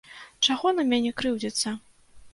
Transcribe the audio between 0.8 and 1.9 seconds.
мяне крыўдзіцца?